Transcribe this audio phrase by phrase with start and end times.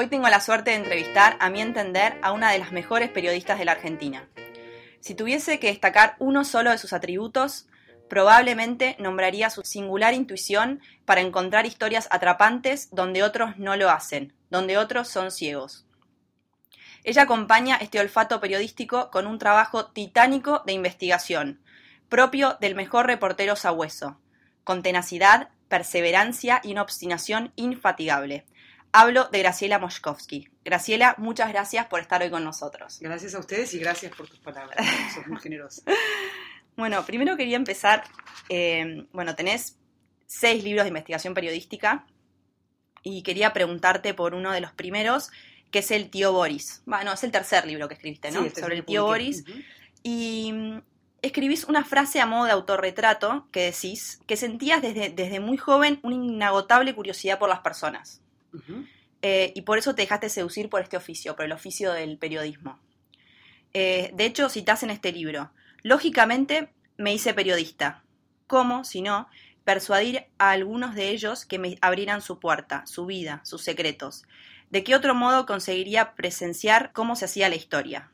[0.00, 3.58] Hoy tengo la suerte de entrevistar, a mi entender, a una de las mejores periodistas
[3.58, 4.26] de la Argentina.
[5.00, 7.66] Si tuviese que destacar uno solo de sus atributos,
[8.08, 14.78] probablemente nombraría su singular intuición para encontrar historias atrapantes donde otros no lo hacen, donde
[14.78, 15.84] otros son ciegos.
[17.04, 21.60] Ella acompaña este olfato periodístico con un trabajo titánico de investigación,
[22.08, 24.18] propio del mejor reportero sabueso,
[24.64, 28.46] con tenacidad, perseverancia y una obstinación infatigable.
[28.92, 30.48] Hablo de Graciela Moshkovsky.
[30.64, 32.98] Graciela, muchas gracias por estar hoy con nosotros.
[33.00, 34.84] Gracias a ustedes y gracias por tus palabras.
[35.14, 35.82] Sos muy generosa.
[36.76, 38.04] bueno, primero quería empezar.
[38.48, 39.78] Eh, bueno, tenés
[40.26, 42.04] seis libros de investigación periodística
[43.02, 45.30] y quería preguntarte por uno de los primeros,
[45.70, 46.82] que es El tío Boris.
[46.84, 48.48] Bueno, es el tercer libro que escribiste, ¿no?
[48.50, 49.44] Sobre el tío Boris.
[50.02, 50.82] Y mm,
[51.22, 56.00] escribís una frase a modo de autorretrato que decís que sentías desde, desde muy joven
[56.02, 58.20] una inagotable curiosidad por las personas.
[59.22, 62.78] Eh, y por eso te dejaste seducir por este oficio, por el oficio del periodismo.
[63.74, 65.50] Eh, de hecho, citás en este libro,
[65.82, 68.02] lógicamente me hice periodista.
[68.46, 69.28] ¿Cómo, si no,
[69.64, 74.24] persuadir a algunos de ellos que me abrieran su puerta, su vida, sus secretos?
[74.70, 78.10] ¿De qué otro modo conseguiría presenciar cómo se hacía la historia?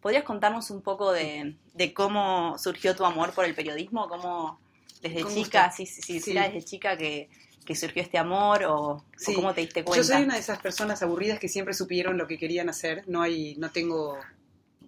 [0.00, 1.56] ¿Podrías contarnos un poco de,
[1.94, 4.08] cómo surgió tu amor por el periodismo?
[4.08, 4.60] ¿Cómo
[5.00, 7.28] desde chica, si, si, desde chica que,
[7.66, 10.02] que surgió este amor o, cómo te diste cuenta?
[10.02, 13.04] Yo soy una de esas personas aburridas que siempre supieron lo que querían hacer.
[13.06, 14.18] No hay, no tengo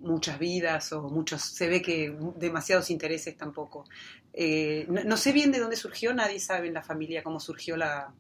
[0.01, 3.85] muchas vidas o muchos, se ve que demasiados intereses tampoco.
[4.33, 8.15] Eh, no, sé bien de dónde surgió, nadie sabe en la familia cómo surgió la,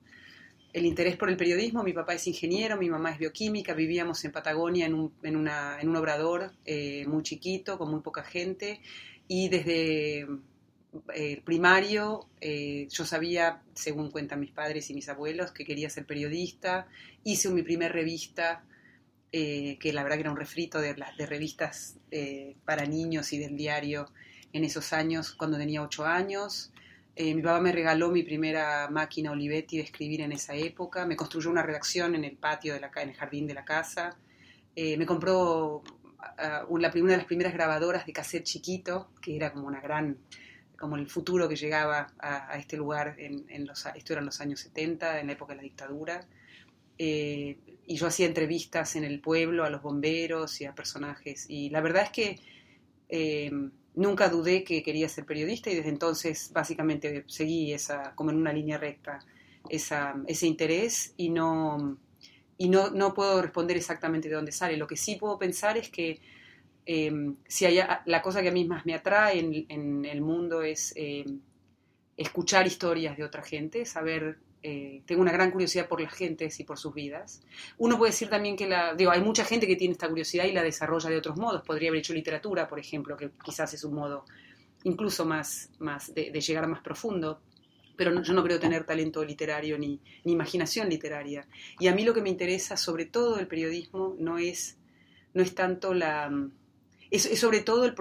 [0.72, 1.82] el interés por el periodismo.
[1.82, 5.80] Mi papá es ingeniero, mi mamá es bioquímica, vivíamos en Patagonia en un, en una,
[5.80, 8.80] en un obrador eh, muy chiquito, con muy poca gente,
[9.28, 10.26] y desde
[11.14, 16.06] el primario, eh, yo sabía, según cuentan mis padres y mis abuelos, que quería ser
[16.06, 16.86] periodista.
[17.24, 18.64] Hice mi primer revista,
[19.32, 23.38] eh, que la verdad que era un refrito de, de revistas eh, para niños y
[23.38, 24.10] del diario
[24.52, 26.72] en esos años, cuando tenía ocho años.
[27.16, 31.04] mi papá me regaló mi primera máquina Olivetti de escribir en esa época.
[31.04, 34.16] Me construyó una redacción en el patio, de la, en el jardín de la casa.
[34.74, 39.80] me compró uh, una de las primeras grabadoras de cassette chiquito, que era como una
[39.80, 40.16] gran
[40.78, 45.20] como el futuro que llegaba a, este lugar, en, los, esto eran los años 70,
[45.20, 46.26] en la época de la dictadura,
[46.96, 51.70] eh, y yo hacía entrevistas en el pueblo a los bomberos y a personajes, y
[51.70, 52.40] la verdad es que
[53.08, 53.50] eh,
[53.94, 58.52] nunca dudé que quería ser periodista y desde entonces básicamente seguí esa, como en una
[58.52, 59.18] línea recta,
[59.68, 61.98] esa, ese interés y no...
[62.60, 64.76] Y no, no puedo responder exactamente de dónde sale.
[64.76, 66.20] Lo que sí puedo pensar es que
[66.90, 70.94] Em, si hay, la cosa que a mí más me atrae en, el mundo es
[70.96, 71.38] em,
[72.16, 76.64] escuchar historias de otra gente, saber, eh, tengo una gran curiosidad por las gentes y
[76.64, 77.42] por sus vidas.
[77.76, 80.62] Uno puede decir también que digo, hay mucha gente que tiene esta curiosidad y la
[80.62, 81.60] desarrolla de otros modos.
[81.60, 84.24] Podría haber hecho literatura, por ejemplo, que quizás es un modo
[84.84, 87.42] incluso más, más de, llegar más profundo
[87.96, 91.48] pero yo no creo tener talento literario ni, ni, imaginación literaria.
[91.80, 94.78] Y a mí lo que me interesa, sobre todo del periodismo, no es,
[95.34, 96.30] no es tanto la,
[97.10, 97.94] es, sobre todo el,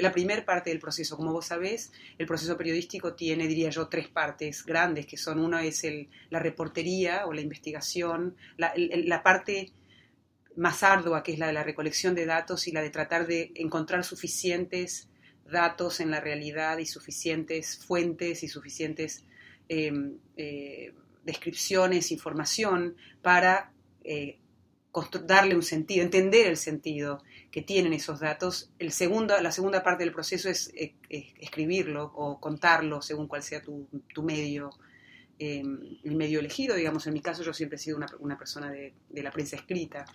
[0.00, 1.16] la primera parte del proceso.
[1.16, 5.64] Como vos sabés, el proceso periodístico tiene, diría yo, tres partes grandes, que son una
[5.64, 9.72] es el, la reportería o la investigación, la, la parte
[10.56, 13.52] más ardua, que es la de la recolección de datos y la de tratar de
[13.54, 15.08] encontrar suficientes
[15.50, 19.24] datos en la realidad y suficientes fuentes y suficientes
[19.68, 20.92] em, eh,
[21.24, 23.72] descripciones, información para
[24.04, 24.38] eh,
[25.24, 28.70] darle un sentido, entender el sentido que tienen esos datos.
[28.78, 30.94] El segundo, la segunda parte del proceso es, eh,
[31.38, 33.86] escribirlo o contarlo según cuál sea tu,
[34.22, 34.70] medio,
[35.38, 36.74] em, el medio elegido.
[36.74, 40.06] Digamos, en mi caso yo siempre he sido una, persona de, la prensa escrita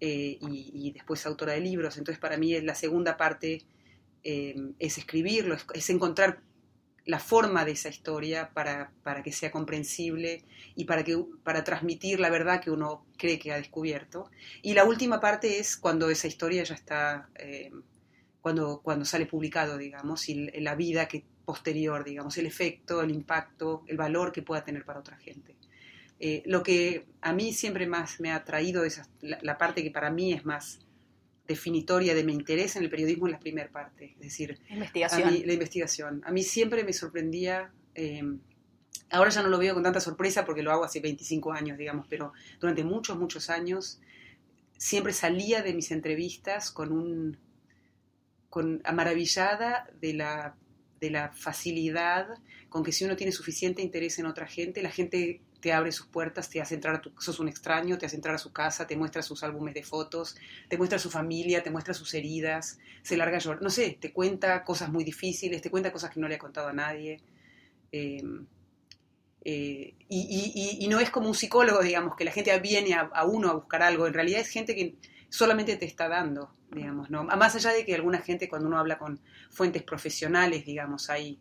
[0.00, 1.96] eh, y, después autora de libros.
[1.96, 3.62] Entonces para mí la segunda parte
[4.22, 6.42] em, es escribirlo, es encontrar
[7.06, 8.92] la forma de esa historia para,
[9.22, 10.44] que sea comprensible
[10.74, 14.30] y para, que, para transmitir la verdad que uno cree que ha descubierto.
[14.60, 17.70] Y la última parte es cuando esa historia ya está, eh,
[18.40, 23.84] cuando, cuando sale publicado, digamos, y la vida que posterior, digamos, el efecto, el impacto,
[23.86, 25.56] el valor que pueda tener para otra gente.
[26.18, 30.10] Eh, lo que a mí siempre más me ha traído, esa, la parte que para
[30.10, 30.80] mí es más
[31.46, 35.42] definitoria de mi interés en el periodismo en la primera parte, es decir, investigación.
[35.44, 36.22] la investigación.
[36.24, 38.40] A mí siempre me sorprendía, em,
[39.10, 42.06] ahora ya no lo veo con tanta sorpresa porque lo hago hace 25 años, digamos,
[42.08, 44.00] pero durante muchos, muchos años
[44.76, 47.38] siempre salía de mis entrevistas con un,
[48.50, 50.56] con maravillada de la,
[51.00, 52.28] de la facilidad
[52.68, 56.06] con que si uno tiene suficiente interés en otra gente, la gente te abre sus
[56.06, 58.86] puertas, te hace entrar a tu, sos un extraño, te hace entrar a su casa,
[58.86, 60.36] te muestra sus álbumes de fotos,
[60.68, 64.12] te muestra su familia, te muestra sus heridas, se larga a llorar, no sé, te
[64.12, 67.20] cuenta cosas muy difíciles, te cuenta cosas que no le ha contado a nadie.
[67.92, 68.22] Eh,
[69.48, 73.54] eh, y, no es como un psicólogo, digamos, que la gente viene a, uno a
[73.54, 74.96] buscar algo, en realidad es gente que
[75.28, 77.22] solamente te está dando, digamos, ¿no?
[77.22, 79.20] Más allá de que alguna gente cuando uno habla con
[79.50, 81.38] fuentes profesionales, digamos, hay,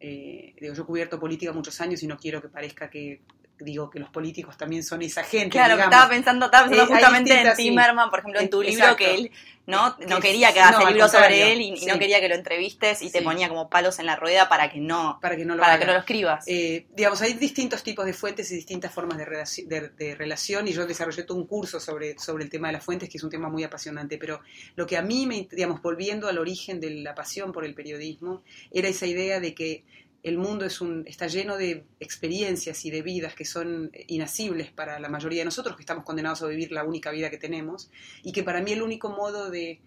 [0.00, 3.20] eh, digo, yo he cubierto política muchos años y no quiero que parezca que
[3.64, 5.50] digo que los políticos también son esa gente.
[5.50, 9.14] Claro, estaba pensando, estaba pensando eh, justamente en Timerman, por ejemplo, en tu libro, que
[9.14, 9.30] él
[9.66, 13.02] no, no quería que hagas el libro sobre él y, no quería que lo entrevistes
[13.02, 15.62] y te ponía como palos en la rueda para que no, para que no lo,
[15.62, 16.44] para que no lo escribas.
[16.48, 20.86] Eh, digamos, hay distintos tipos de fuentes y distintas formas de, de, relación y yo
[20.86, 23.48] desarrollé todo un curso sobre, sobre el tema de las fuentes, que es un tema
[23.48, 24.40] muy apasionante, pero
[24.74, 28.42] lo que a mí, me, digamos, volviendo al origen de la pasión por el periodismo,
[28.72, 29.84] era esa idea de que
[30.22, 34.98] el mundo es un, está lleno de experiencias y de vidas que son inasibles para
[34.98, 37.90] la mayoría de nosotros, que estamos condenados a vivir la única vida que tenemos,
[38.22, 39.80] y que para mí el único modo de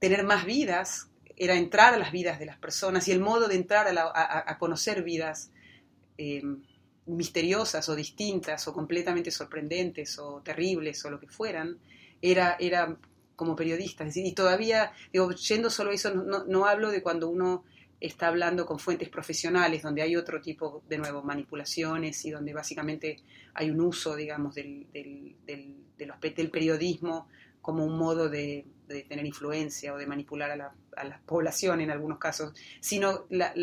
[0.00, 3.54] tener más vidas era entrar a las vidas de las personas, y el modo de
[3.54, 5.50] entrar a, conocer vidas
[6.18, 6.62] em,
[7.06, 11.78] misteriosas o distintas o completamente sorprendentes o terribles o lo que fueran,
[12.20, 12.96] era, era
[13.36, 14.04] como periodista.
[14.12, 17.64] Y todavía, digo, yendo solo a eso, no hablo de cuando uno
[18.06, 23.22] está hablando con fuentes profesionales, donde hay otro tipo, de nuevo, manipulaciones y donde básicamente
[23.54, 27.28] hay un uso, digamos, del, del, del, periodismo
[27.62, 28.66] como un modo de,
[29.08, 33.54] tener influencia o de manipular a la, población en algunos casos, sino la,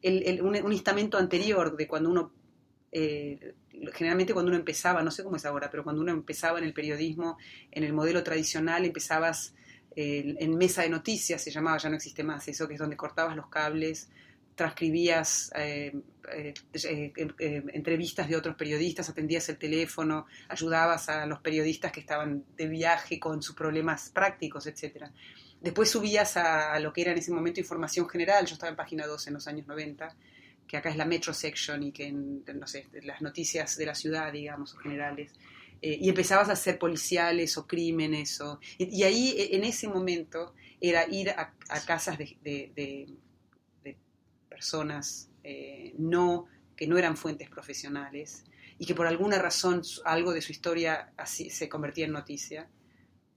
[0.00, 2.32] el, un, instamento anterior de cuando uno,
[2.92, 3.54] eh,
[3.92, 6.72] generalmente cuando uno empezaba, no sé cómo es ahora, pero cuando uno empezaba en el
[6.72, 7.36] periodismo,
[7.70, 9.54] en el modelo tradicional, empezabas
[10.02, 13.36] en mesa de noticias se llamaba, ya no existe más eso, que es donde cortabas
[13.36, 14.08] los cables,
[14.60, 15.90] transcribías eh,
[16.34, 16.54] eh,
[16.84, 22.68] eh, entrevistas de otros periodistas, atendías el teléfono, ayudabas a los periodistas que estaban de
[22.68, 25.06] viaje con sus problemas prácticos, etc.
[25.62, 29.06] Después subías a, lo que era en ese momento información general, yo estaba en página
[29.06, 30.14] 2 en los años 90,
[30.66, 33.94] que acá es la Metro Section y que en, no sé, las noticias de la
[33.94, 35.32] ciudad, digamos, generales.
[35.82, 38.40] Eh, y empezabas a hacer policiales o crímenes.
[38.40, 41.54] O, y, ahí, e, en ese momento, era ir a,
[41.86, 43.08] casas de,
[44.48, 46.46] personas eh, no,
[46.76, 48.44] que no eran fuentes profesionales
[48.78, 52.68] y que por alguna razón algo de su historia así se convertía en noticia.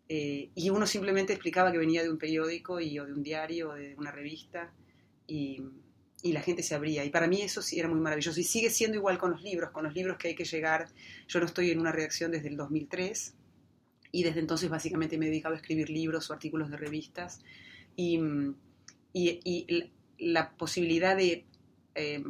[0.10, 3.74] Eh, y uno simplemente explicaba que venía de un periódico o de un diario o
[3.74, 4.74] de una revista
[5.28, 5.64] y,
[6.24, 7.04] y la gente se abría.
[7.04, 8.40] Y para mí eso sí era muy maravilloso.
[8.40, 10.88] Y sigue siendo igual con los libros, con los libros que hay que llegar.
[11.28, 13.36] Yo no estoy en una redacción desde el 2003
[14.14, 17.42] y desde entonces básicamente me he dedicado a escribir libros o artículos de revistas.
[17.98, 18.20] Y,
[19.12, 21.46] y, la posibilidad de
[21.96, 22.24] eh,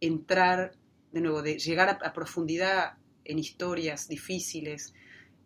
[0.00, 0.72] entrar,
[1.12, 4.92] de nuevo, de llegar a, a profundidad en historias difíciles,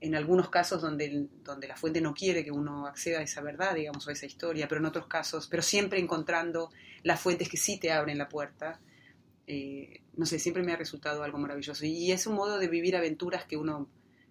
[0.02, 3.76] en algunos casos donde, donde la fuente no quiere que uno acceda a esa verdad,
[3.76, 6.70] digamos, o a esa historia, pero en otros casos, pero siempre encontrando
[7.04, 8.80] las fuentes que sí te abren la puerta.
[9.46, 11.86] Eh, no sé, siempre me ha resultado algo maravilloso.
[11.86, 13.88] Y, es un modo de vivir aventuras que uno,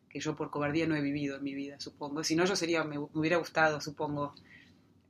[0.10, 2.22] que yo por cobardía no he vivido en mi vida, supongo.
[2.25, 4.36] Si no, yo sería, me, hubiera gustado, supongo,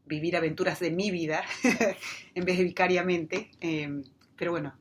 [0.06, 1.44] vivir aventuras de mi vida
[2.36, 3.50] en vez de vicariamente.
[3.62, 4.04] Eh,
[4.36, 4.78] pero bueno,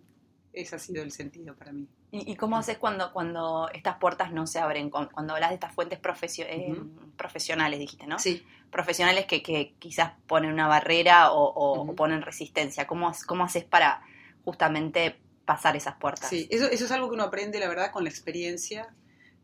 [0.52, 1.88] ese ha sido el sentido para mí.
[2.12, 4.90] ¿Y, cómo haces cuando, cuando estas puertas no se abren?
[4.90, 6.00] Cuando hablas de estas fuentes
[6.38, 6.74] eh,
[7.16, 8.18] profesionales, dijiste, ¿no?
[8.18, 8.44] Sí.
[8.70, 12.86] Profesionales que, que quizás ponen una barrera o, ponen resistencia.
[12.88, 14.02] ¿Cómo, ¿Cómo haces para
[14.44, 16.28] justamente pasar esas puertas?
[16.28, 18.92] Sí, eso, eso es algo que uno aprende, la verdad, con la experiencia.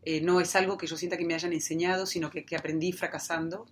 [0.03, 2.91] Eh, no es algo que yo sienta que me hayan enseñado, sino que, que aprendí
[2.91, 3.65] fracasando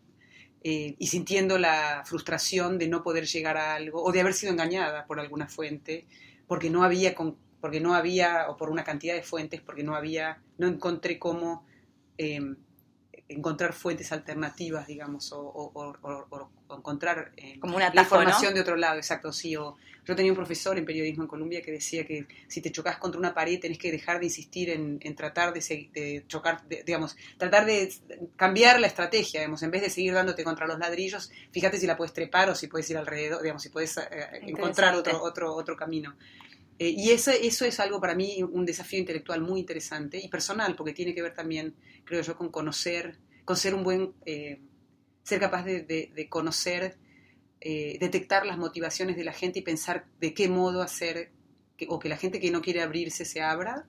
[0.64, 4.54] eh, y sintiendo la frustración de no poder llegar a algo o de haber sido
[4.54, 6.08] engañada por alguna fuente
[6.48, 9.96] porque no había con, porque no había, o por una cantidad de fuentes, porque no
[9.96, 11.66] había, no encontré cómo
[12.16, 12.58] em,
[13.28, 15.96] encontrar fuentes alternativas, digamos, o,
[16.70, 19.50] encontrar em, Como una la información de otro lado, exacto, sí.
[19.50, 19.76] yo
[20.16, 23.34] tenía un profesor en periodismo en Colombia que decía que si te chocas contra una
[23.34, 27.92] pared tenés que dejar de insistir en, tratar de, chocar, digamos, tratar de
[28.36, 31.98] cambiar la estrategia, digamos, en vez de seguir dándote contra los ladrillos, fíjate si la
[31.98, 34.04] puedes trepar o si puedes ir alrededor, digamos, si puedes eh,
[34.44, 36.16] encontrar otro, otro, otro camino.
[36.78, 40.76] Eh, y eso, eso es algo para mí, un desafío intelectual muy interesante y personal,
[40.76, 44.60] porque tiene que ver también, creo yo, con conocer, con ser un buen, eh,
[45.24, 46.98] ser capaz de, conocer,
[47.62, 51.32] eh, detectar las motivaciones de la gente y pensar de qué modo hacer,
[51.88, 53.88] o que la gente que no quiere abrirse se abra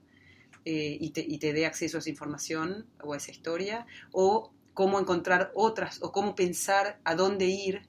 [0.65, 4.99] y te, y, te, dé acceso a esa información o a esa historia, o cómo
[4.99, 7.87] encontrar otras, o cómo pensar a dónde ir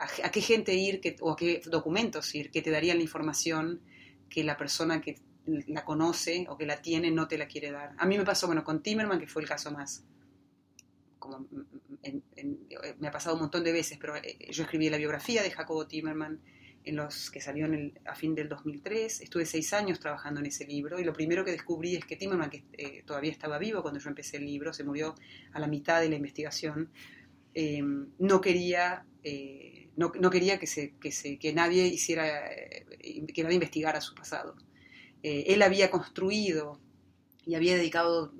[0.00, 3.80] a, qué gente ir o a qué documentos ir que te darían la información
[4.28, 5.16] que la persona que
[5.66, 7.94] la conoce o que la tiene no te la quiere dar.
[7.98, 10.04] A mí me pasó, bueno, con Timerman, que fue el caso más,
[11.18, 11.46] como
[12.98, 15.86] me ha pasado un montón de veces, pero eh, yo escribí la biografía de Jacobo
[15.86, 16.40] Timerman
[16.82, 17.68] en los que salió
[18.06, 19.20] a fin del 2003.
[19.20, 22.48] Estuve seis años trabajando en ese libro y lo primero que descubrí es que Timerman,
[22.48, 25.14] que eh, todavía estaba vivo cuando yo empecé el libro, se murió
[25.52, 26.90] a la mitad de la investigación,
[27.54, 29.04] eh, no quería...
[29.96, 32.48] no, quería que, se, que, se, que nadie hiciera,
[33.00, 34.56] que nadie investigara su pasado.
[35.22, 36.80] él había construido
[37.46, 38.32] y había dedicado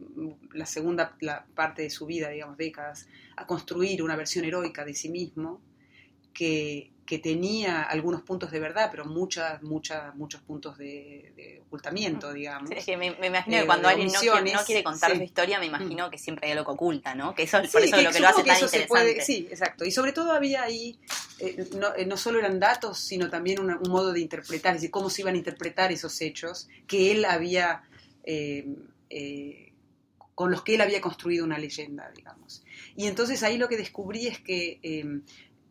[0.53, 1.17] la segunda
[1.55, 5.61] parte de su vida, digamos, décadas, a construir una versión heroica de sí mismo
[6.33, 12.71] que, que tenía algunos puntos de verdad, pero muchas, muchas, muchos puntos de, ocultamiento, digamos.
[12.71, 15.59] es que me, imagino que eh, cuando alguien no quiere, no quiere, contar su historia,
[15.59, 16.11] me imagino mm.
[16.13, 17.35] que siempre hay algo que oculta, ¿no?
[17.35, 19.23] Que eso, por eso es lo que lo hace tan interesante.
[19.23, 19.85] sí, exacto.
[19.85, 21.01] Y sobre todo había ahí,
[21.41, 24.93] eh, no, eh, no, solo eran datos, sino también un modo de interpretar, es decir,
[24.93, 27.83] cómo se iban a interpretar esos hechos que él había...
[30.37, 32.63] Con los que él había construido una leyenda, digamos.
[32.97, 35.21] Y entonces ahí lo que descubrí es que eh,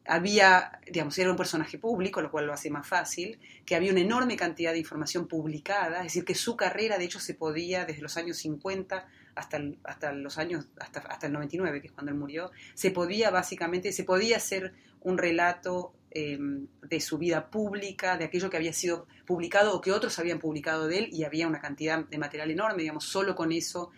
[0.09, 4.01] había, digamos, era un personaje público, lo cual lo hace más fácil, que había una
[4.01, 8.01] enorme cantidad de información publicada, es decir, que su carrera de hecho se podía desde
[8.01, 12.17] los años 50 hasta, hasta los años, hasta, hasta el 99, que es cuando él
[12.17, 18.25] murió, se podía básicamente, se podía hacer un relato em, de su vida pública, de
[18.25, 21.61] aquello que había sido publicado o que otros habían publicado de él y había una
[21.61, 23.91] cantidad de material enorme, digamos, solo con eso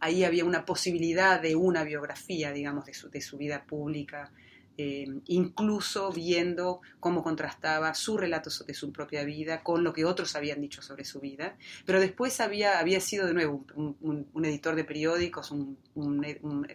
[0.00, 4.32] ahí había una posibilidad de una biografía, digamos, de su, de su vida pública
[4.80, 10.36] eh, incluso viendo cómo contrastaba su relato de su propia vida con lo que otros
[10.36, 11.56] habían dicho sobre su vida.
[11.84, 15.76] Pero después había, sido de nuevo un, editor de periódicos, un,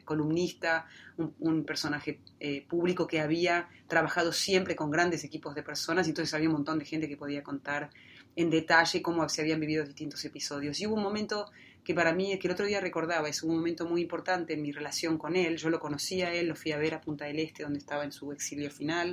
[0.03, 0.85] columnista,
[1.17, 6.33] un, personaje eh, público que había trabajado siempre con grandes equipos de personas, y entonces
[6.33, 7.89] había un montón de gente que podía contar
[8.35, 10.77] en detalle cómo se habían vivido distintos episodios.
[10.81, 11.49] Y hubo un momento
[11.83, 14.71] que para mí, que el otro día recordaba, es un momento muy importante en mi
[14.71, 15.57] relación con él.
[15.57, 18.03] Yo lo conocí a él, lo fui a ver a Punta del Este, donde estaba
[18.05, 19.11] en su exilio final.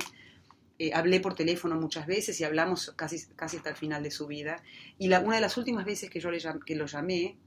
[0.79, 4.25] Eh, hablé por teléfono muchas veces y hablamos casi, casi hasta el final de su
[4.25, 4.63] vida.
[4.97, 7.37] Y la, una de las últimas veces que yo le que lo llamé,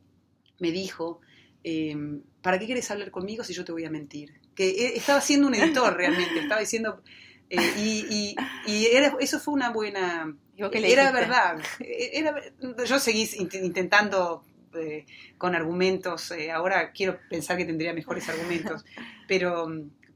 [0.61, 1.21] me dijo,
[1.63, 4.35] em, ¿para qué quieres hablar conmigo si yo te voy a mentir?
[4.55, 7.03] Que eh, estaba siendo un editor realmente, estaba diciendo...
[7.51, 8.87] Eh, y, y,
[9.21, 10.35] eso fue una buena...
[10.57, 11.63] Era verdad.
[11.81, 12.35] Era,
[12.87, 14.45] yo seguí intentando
[15.39, 16.31] con argumentos.
[16.33, 18.85] Eh, ahora quiero pensar que tendría mejores argumentos,
[19.29, 19.67] pero,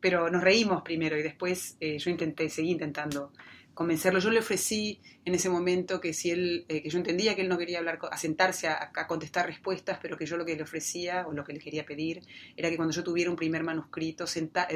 [0.01, 3.33] pero nos reímos primero y después eh, yo intenté, seguí intentando
[3.79, 4.19] convencerlo.
[4.19, 7.49] Yo le ofrecí en ese momento que si él, eh, que yo entendía que él
[7.49, 11.29] no quería hablar, a sentarse a, contestar respuestas, pero que yo lo que le ofrecía
[11.29, 12.23] o lo que le quería pedir
[12.57, 14.25] era que cuando yo tuviera un primer manuscrito,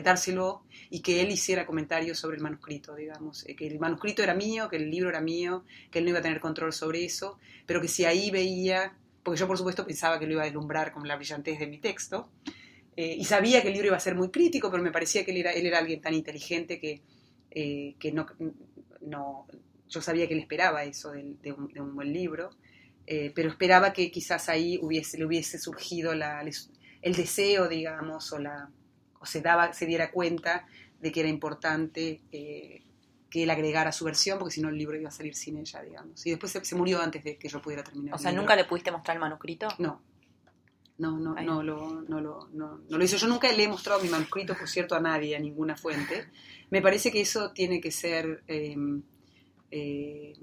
[0.04, 4.68] dárselo y que él hiciera comentarios sobre el manuscrito, digamos, que el manuscrito era mío,
[4.68, 7.80] que el libro era mío, que él no iba a tener control sobre eso, pero
[7.80, 11.06] que si ahí veía porque yo por supuesto pensaba que lo iba a deslumbrar con
[11.06, 12.28] la brillantez de mi texto,
[12.96, 15.30] eh, y sabía que el libro iba a ser muy crítico, pero me parecía que
[15.30, 17.02] él era, él era alguien tan inteligente que,
[17.50, 18.26] eh, que no,
[19.00, 19.46] no,
[19.88, 22.50] yo sabía que él esperaba eso de, un, buen libro,
[23.06, 28.70] eh, pero esperaba que quizás ahí hubiese, le hubiese surgido el deseo, digamos, o, la,
[29.20, 30.66] o se, daba, se diera cuenta
[31.00, 32.20] de que era importante
[33.32, 35.82] que él agregara su versión, porque si no el libro iba a salir sin ella,
[35.82, 36.26] digamos.
[36.26, 38.14] Y después se, murió antes de que yo pudiera terminar.
[38.14, 39.68] O sea, ¿nunca le pudiste mostrar el manuscrito?
[39.78, 40.02] No.
[40.98, 43.16] No, no, no lo, no, lo, no, lo hizo.
[43.16, 46.28] Yo nunca le he mostrado mi manuscrito, por cierto, a nadie, a ninguna fuente.
[46.68, 49.02] Me parece que eso tiene que ser, em,
[49.70, 50.34] eh,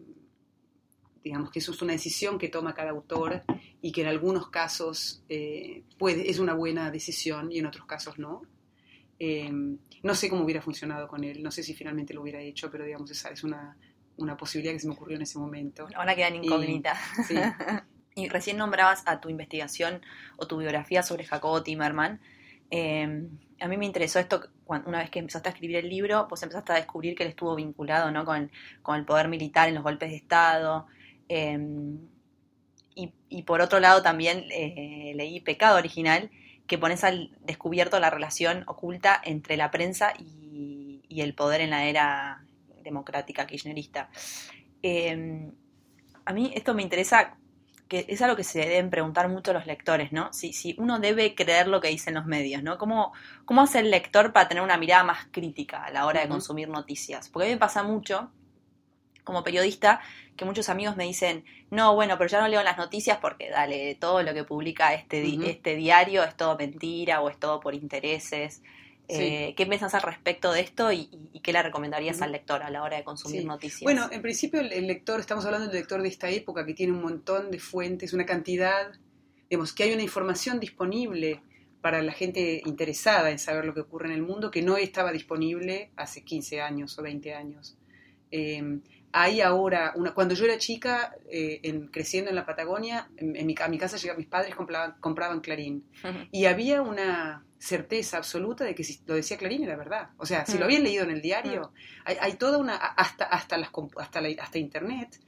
[1.24, 3.44] digamos, que eso es una decisión que toma cada autor
[3.84, 8.18] y que en algunos casos eh, puede, es una buena decisión y en otros casos
[8.18, 8.42] no.
[9.20, 12.72] Em, no sé cómo hubiera funcionado con él, no sé si finalmente lo hubiera hecho,
[12.72, 13.76] pero digamos, esa es una,
[14.38, 15.88] posibilidad que se me ocurrió en ese momento.
[15.94, 16.96] Ahora queda en incógnita.
[18.16, 20.02] Y, recién nombrabas a tu investigación
[20.36, 22.20] o tu biografía sobre Jacobo Timerman.
[22.70, 23.30] Em,
[23.62, 26.44] a mí me interesó esto cuando, una vez que empezaste a escribir el libro, pues
[26.44, 28.26] empezaste a descubrir que él estuvo vinculado ¿no?
[28.26, 28.52] con,
[28.94, 30.88] el poder militar en los golpes de Estado.
[31.30, 32.00] Em,
[33.30, 36.30] y, por otro lado también eh, leí Pecado Original,
[36.70, 41.84] que pones al descubierto la relación oculta entre la prensa y, el poder en la
[41.84, 42.46] era
[42.82, 44.10] democrática kirchnerista.
[44.82, 45.52] Em,
[46.24, 47.36] a mí esto me interesa,
[47.90, 50.32] que es algo que se deben preguntar mucho los lectores, ¿no?
[50.32, 52.78] Si, si uno debe creer lo que dicen los medios, ¿no?
[52.78, 53.12] ¿Cómo,
[53.44, 56.70] ¿Cómo hace el lector para tener una mirada más crítica a la hora de consumir
[56.70, 57.28] noticias?
[57.28, 58.32] Porque a mí me pasa mucho
[59.30, 60.02] como periodista
[60.36, 63.94] que muchos amigos me dicen, no, bueno, pero ya no leo las noticias porque, dale,
[63.94, 68.64] todo lo que publica este, este diario es todo mentira o es todo por intereses.
[69.08, 71.10] Eh, ¿Qué piensas al respecto de esto y,
[71.44, 73.82] qué le recomendarías al lector a la hora de consumir noticias?
[73.82, 77.02] Bueno, en principio el, lector, estamos hablando del lector de esta época que tiene un
[77.02, 78.92] montón de fuentes, una cantidad,
[79.48, 81.42] digamos, que hay una información disponible
[81.82, 85.12] para la gente interesada en saber lo que ocurre en el mundo que no estaba
[85.12, 87.78] disponible hace 15 años o 20 años.
[88.32, 88.80] Eh,
[89.12, 93.56] hay ahora, una, cuando yo era chica, eh, en, creciendo en la Patagonia, en, mi,
[93.60, 95.84] a mi casa llegaban mis padres compraban, compraban Clarín.
[96.32, 100.10] Y había una certeza absoluta de que si lo decía Clarín era verdad.
[100.18, 101.74] O sea, si lo habían leído en el diario,
[102.06, 105.20] hay, toda una, hasta, hasta, las, hasta, hasta Internet,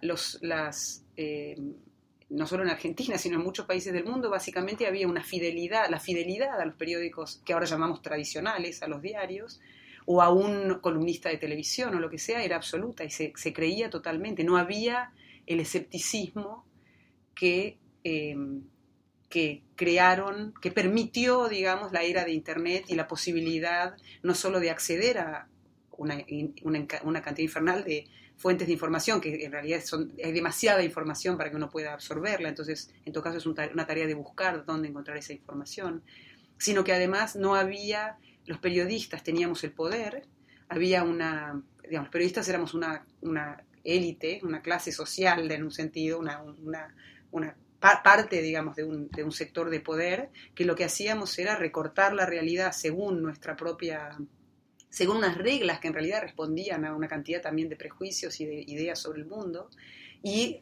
[0.00, 1.56] los, las, eh,
[2.30, 6.00] no solo en Argentina, sino en muchos países del mundo, básicamente había una fidelidad, la
[6.00, 9.60] fidelidad a los periódicos que ahora llamamos tradicionales, a los diarios,
[10.10, 13.90] o a un columnista de televisión o lo que sea, era absoluta y se, creía
[13.90, 14.42] totalmente.
[14.42, 15.12] No había
[15.44, 16.64] el escepticismo
[17.34, 18.62] que, em,
[19.28, 24.70] que crearon, que permitió, digamos, la era de Internet y la posibilidad no solo de
[24.70, 25.46] acceder a
[25.98, 26.24] una,
[26.62, 28.06] una, cantidad infernal de
[28.38, 32.48] fuentes de información, que en realidad son, hay demasiada información para que uno pueda absorberla,
[32.48, 36.02] entonces en todo caso es una tarea de buscar dónde encontrar esa información,
[36.56, 38.16] sino que además no había
[38.48, 40.24] los periodistas teníamos el poder,
[40.68, 46.18] había una, digamos, los periodistas éramos una, una élite, una clase social en un sentido,
[46.18, 46.42] una,
[47.30, 47.56] una,
[48.02, 52.14] parte, digamos, de un, de un, sector de poder, que lo que hacíamos era recortar
[52.14, 54.16] la realidad según nuestra propia,
[54.88, 58.64] según unas reglas que en realidad respondían a una cantidad también de prejuicios y de
[58.66, 59.68] ideas sobre el mundo,
[60.22, 60.60] y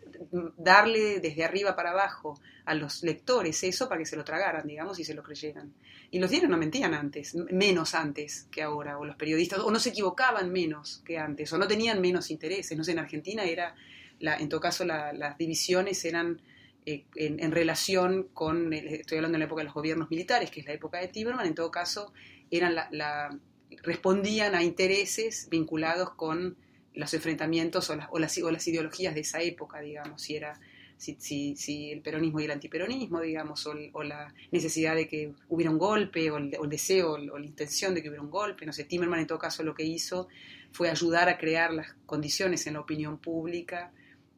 [0.56, 4.98] darle desde arriba para abajo a los lectores eso para que se lo tragaran, digamos,
[4.98, 5.72] y se lo creyeran.
[6.10, 9.78] Y los diarios no mentían antes, menos antes que ahora, o los periodistas, o no
[9.78, 12.76] se equivocaban menos que antes, o no tenían menos intereses.
[12.76, 13.75] No sé, en Argentina era,
[14.20, 16.40] la, en todo caso, las divisiones eran
[16.84, 20.66] eh, en, relación con, estoy hablando de la época de los gobiernos militares, que es
[20.66, 22.12] la época de Tiberman, en todo caso,
[22.50, 23.37] eran la,
[23.83, 26.57] respondían a intereses vinculados con
[26.96, 30.59] los enfrentamientos o las, o las, o las ideologías de esa época, digamos, si era
[30.96, 35.70] si, si, si, el peronismo y el antiperonismo, digamos, o, la necesidad de que hubiera
[35.70, 38.64] un golpe, o el, deseo, o la intención de que hubiera un golpe.
[38.64, 40.28] No sé, Timerman en todo caso lo que hizo
[40.72, 43.92] fue ayudar a crear las condiciones en la opinión pública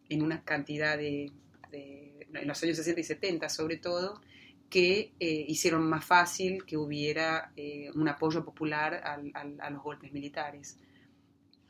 [0.08, 1.30] en una cantidad de,
[1.70, 4.20] en los años 60 y 70 sobre todo,
[4.68, 10.76] que eh, hicieron más fácil que hubiera eh, un apoyo popular a los golpes militares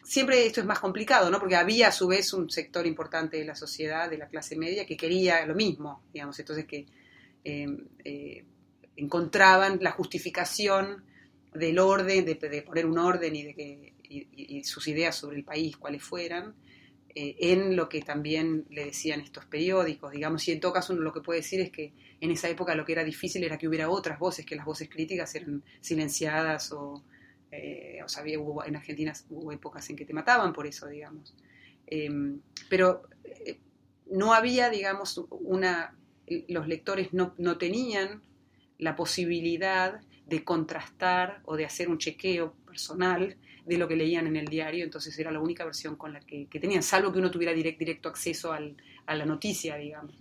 [0.08, 1.38] siempre esto es más complicado, ¿no?
[1.38, 4.86] Porque había a su vez un sector importante de la sociedad, de la clase media,
[4.86, 6.86] que quería lo mismo, digamos, entonces que
[7.44, 8.42] em, eh,
[8.96, 11.04] encontraban la justificación
[11.52, 15.76] del orden, de, poner un orden y de que y, sus ideas sobre el país,
[15.76, 16.54] cuáles fueran,
[17.14, 21.02] eh, en lo que también le decían estos periódicos, digamos, y en todo caso uno
[21.02, 23.68] lo que puede decir es que en esa época lo que era difícil era que
[23.68, 27.04] hubiera otras voces, que las voces críticas eran silenciadas o,
[27.50, 31.34] eh, o sea, hubo, en Argentina hubo épocas en que te mataban por eso, digamos.
[31.86, 33.58] Em, pero eh,
[34.10, 35.96] no había, digamos, una,
[36.48, 38.22] los lectores no, no, tenían
[38.78, 44.36] la posibilidad de contrastar o de hacer un chequeo personal de lo que leían en
[44.36, 47.52] el diario, entonces era la única versión con la que, tenían, salvo que uno tuviera
[47.52, 50.14] directo acceso al, a la noticia, digamos.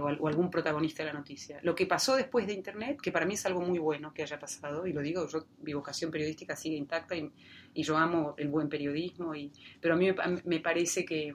[0.00, 1.60] O, algún protagonista de la noticia.
[1.62, 4.38] Lo que pasó después de Internet, que para mí es algo muy bueno que haya
[4.38, 7.30] pasado, y lo digo, yo, mi vocación periodística sigue intacta y,
[7.74, 10.08] yo amo el buen periodismo, y, pero a mí
[10.44, 11.34] me, parece que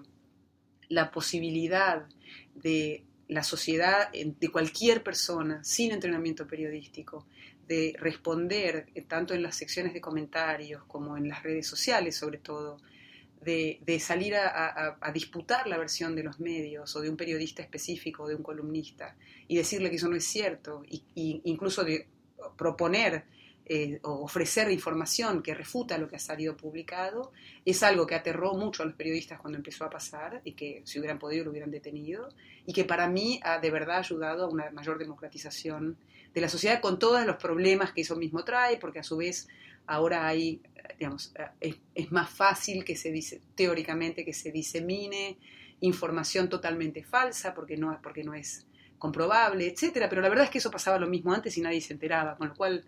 [0.89, 2.05] la posibilidad
[2.55, 7.27] de la sociedad, de cualquier persona sin entrenamiento periodístico,
[7.67, 12.39] de responder eh, tanto en las secciones de comentarios como en las redes sociales sobre
[12.39, 12.77] todo,
[13.41, 18.27] de, salir a, disputar la versión de los medios o de un periodista específico o
[18.27, 19.15] de un columnista
[19.47, 22.07] y decirle que eso no es cierto, y, incluso de
[22.57, 23.23] proponer
[23.65, 27.31] eh, o ofrecer información que refuta lo que ha salido publicado,
[27.65, 30.99] es algo que aterró mucho a los periodistas cuando empezó a pasar y que si
[30.99, 32.29] hubieran podido lo hubieran detenido,
[32.65, 35.97] y que para mí ha de verdad ayudado a una mayor democratización
[36.33, 39.47] de la sociedad con todos los problemas que eso mismo trae, porque a su vez
[39.87, 40.61] ahora hay
[40.97, 45.37] digamos, eh, es, más fácil que se dice, teóricamente, que se disemine
[45.79, 48.67] información totalmente falsa porque no, porque no es
[48.99, 51.93] comprobable, etcétera, pero la verdad es que eso pasaba lo mismo antes y nadie se
[51.93, 52.83] enteraba, con lo cual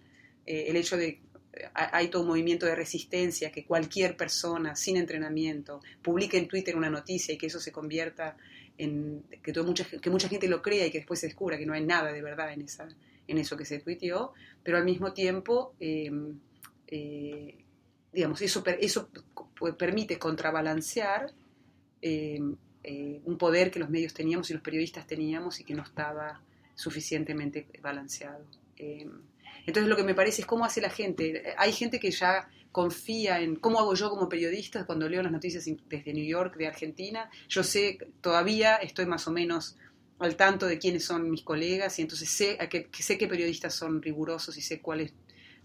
[0.46, 1.08] eh, el hecho de
[1.54, 6.76] eh, hay todo un movimiento de resistencia, que cualquier persona sin entrenamiento publique en Twitter
[6.76, 8.38] una noticia y que eso se convierta
[8.78, 11.74] en que, mucha, que mucha gente lo crea y que después se descubra que no
[11.74, 12.88] hay nada de verdad en, esa,
[13.28, 15.74] en eso que se tuiteó, pero al mismo tiempo
[18.12, 19.10] digamos, eso, eso
[19.78, 21.34] permite contrabalancear
[22.02, 22.40] eh,
[22.84, 26.42] eh, un poder que los medios teníamos y los periodistas teníamos y que no estaba
[26.76, 28.46] suficientemente balanceado.
[28.78, 29.08] Eh,
[29.66, 31.56] Entonces lo que me parece es cómo hace la gente.
[31.58, 35.66] Hay gente que ya confía en cómo hago yo como periodista cuando leo las noticias
[35.88, 37.30] desde New York, de Argentina.
[37.48, 39.78] Yo sé, todavía estoy más o menos
[40.20, 44.02] al tanto de quiénes son mis colegas y entonces sé, que, sé qué periodistas son
[44.02, 45.14] rigurosos y sé cuáles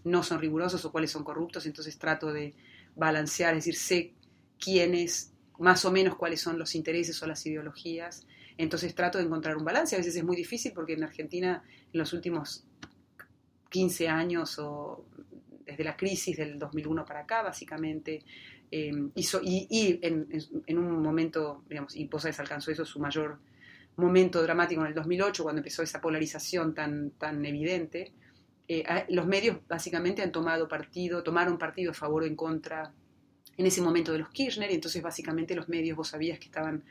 [0.03, 2.53] no son rigurosos o cuáles son corruptos, entonces trato de
[2.95, 4.13] balancear, es decir, sé
[4.59, 8.25] quiénes, más o menos cuáles son los intereses o las ideologías,
[8.57, 11.99] entonces trato de encontrar un balance, a veces es muy difícil porque en Argentina en
[11.99, 12.65] los últimos
[13.69, 15.05] 15 años o
[15.65, 18.23] desde la crisis del 2001 para acá, básicamente,
[18.71, 23.39] eh, hizo, y, en, un momento, digamos, y Posades alcanzó eso, su mayor
[23.95, 28.13] momento dramático en el 2008, cuando empezó esa polarización tan, tan evidente,
[28.71, 32.93] eh, los medios básicamente han tomado partido, tomaron partido a favor o en contra
[33.57, 36.83] en ese momento de los Kirchner, y entonces básicamente los medios, vos sabías que estaban,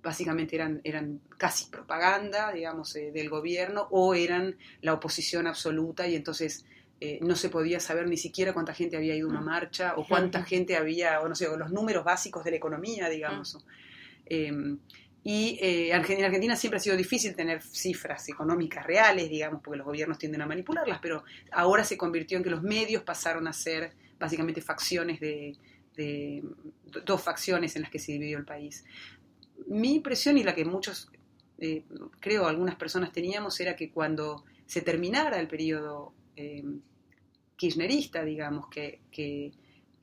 [0.00, 6.14] básicamente eran, eran casi propaganda, digamos, eh, del gobierno, o eran la oposición absoluta, y
[6.14, 6.64] entonces
[7.00, 9.44] eh, no se podía saber ni siquiera cuánta gente había ido a una mm.
[9.44, 13.58] marcha, o cuánta gente había, o no sé, los números básicos de la economía, digamos.
[14.30, 14.74] Mm.
[15.22, 19.86] Y eh, en Argentina siempre ha sido difícil tener cifras económicas reales, digamos, porque los
[19.86, 23.92] gobiernos tienden a manipularlas, pero ahora se convirtió en que los medios pasaron a ser
[24.18, 25.56] básicamente facciones de,
[27.04, 28.84] dos facciones en las que se dividió el país.
[29.66, 31.10] Mi impresión y la que muchos,
[31.58, 31.84] eh,
[32.20, 36.64] creo, algunas personas teníamos era que cuando se terminara el periodo eh,
[37.56, 39.52] kirchnerista, digamos, que,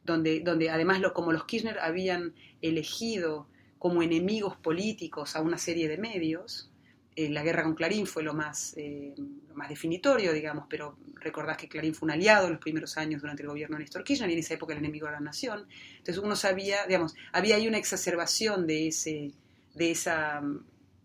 [0.03, 3.47] donde, donde además lo, como los Kirchner habían elegido
[3.79, 6.71] como enemigos políticos a una serie de medios.
[7.15, 9.15] Eh, la guerra con Clarín fue lo más, eh,
[9.53, 13.41] más definitorio, digamos, pero recordás que Clarín fue un aliado en los primeros años durante
[13.41, 15.67] el gobierno de Néstor Kirchner y en esa época el enemigo de la nación.
[15.97, 19.31] Entonces uno sabía, digamos, había ahí una exacerbación de ese,
[19.73, 20.43] de esa,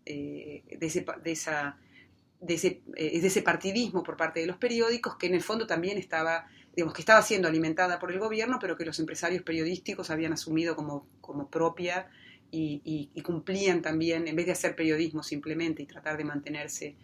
[0.05, 1.77] eh, de ese, de esa
[2.39, 5.97] de ese, de ese partidismo por parte de los periódicos, que en el fondo también
[5.97, 10.33] estaba, digamos, que estaba siendo alimentada por el gobierno, pero que los empresarios periodísticos habían
[10.33, 12.09] asumido como, como propia
[12.55, 16.95] y, cumplían también, en vez de hacer periodismo simplemente y tratar de mantenerse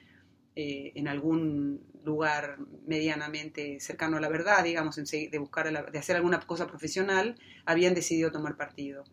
[0.56, 6.40] eh, en algún lugar medianamente cercano a la verdad, digamos, de, buscar de hacer alguna
[6.42, 7.36] cosa profesional,
[7.66, 9.04] habían decidido tomar partido.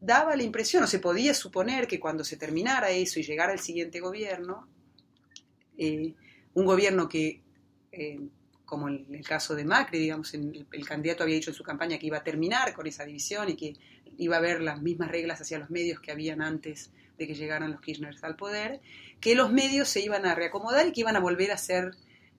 [0.00, 3.58] Daba la impresión, o se podía suponer que cuando se terminara eso y llegara el
[3.58, 4.66] siguiente gobierno,
[5.76, 6.14] eh,
[6.54, 7.42] un gobierno que,
[7.92, 8.20] eh,
[8.64, 11.98] como en el caso de Macri, digamos, el, el, candidato había dicho en su campaña
[11.98, 13.74] que iba a terminar con esa división y que
[14.18, 17.70] iba a haber las mismas reglas hacia los medios que habían antes de que llegaran
[17.70, 18.80] los Kirchner al poder,
[19.20, 21.92] que los medios se iban a reacomodar y que iban a volver a ser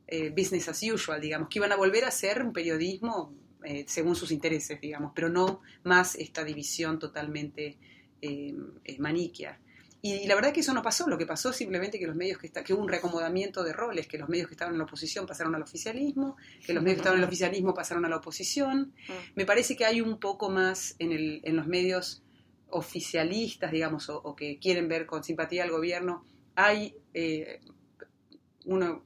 [0.08, 3.34] eh, business as usual, digamos, que iban a volver a ser un periodismo
[3.64, 7.78] eh, según sus intereses, digamos, pero no más esta división totalmente
[8.22, 8.54] eh,
[9.00, 9.60] maniquea.
[10.06, 12.16] Y, la verdad es que eso no pasó, lo que pasó es simplemente que los
[12.16, 14.78] medios que, está, que hubo un reacomodamiento de roles, que los medios que estaban en
[14.78, 18.10] la oposición pasaron al oficialismo, que los medios que estaban en el oficialismo pasaron a
[18.10, 18.94] la oposición.
[19.08, 19.12] Mm.
[19.34, 22.22] Me parece que hay un poco más en, el, en los medios
[22.70, 27.62] oficialistas, digamos, o, que quieren ver con simpatía al gobierno, hay eh,
[28.66, 29.04] uno,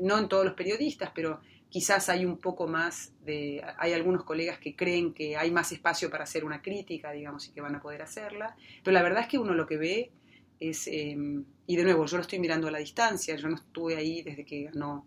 [0.00, 4.60] no en todos los periodistas, pero quizás hay un poco más de, hay algunos colegas
[4.60, 7.80] que creen que hay más espacio para hacer una crítica, digamos, y que van a
[7.80, 10.12] poder hacerla, pero la verdad es que uno lo que ve
[10.60, 13.96] es, em, y de nuevo, yo lo estoy mirando a la distancia, yo no estuve
[13.96, 15.06] ahí desde que ganó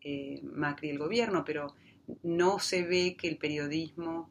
[0.00, 1.74] eh, Macri el gobierno, pero
[2.22, 4.30] no se ve que el periodismo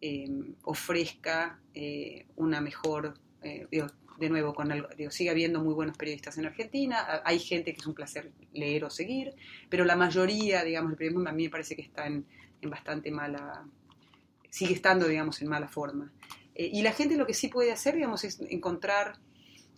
[0.00, 3.66] em, ofrezca eh, una mejor, eh,
[4.18, 4.72] de nuevo, con
[5.10, 8.90] sigue habiendo muy buenos periodistas en Argentina, hay gente que es un placer leer o
[8.90, 9.34] seguir,
[9.68, 12.24] pero la mayoría, digamos, el periodismo a mí me parece que está en,
[12.62, 13.64] en bastante mala,
[14.48, 16.12] sigue estando, digamos, en mala forma.
[16.54, 19.18] y la gente lo que sí puede hacer, digamos, es encontrar